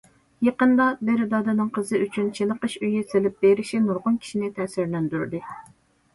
يېقىندا، 0.45 0.85
بىر 1.09 1.19
دادىنىڭ 1.33 1.69
قىزى 1.75 1.99
ئۈچۈن« 2.05 2.31
چېنىقىش 2.39 2.79
ئۆيى» 2.81 3.03
سېلىپ 3.13 3.39
بېرىشى 3.47 3.83
نۇرغۇن 3.85 4.19
كىشىنى 4.27 4.53
تەسىرلەندۈردى. 4.59 5.45